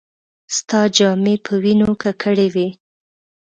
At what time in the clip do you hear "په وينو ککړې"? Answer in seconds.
1.45-2.47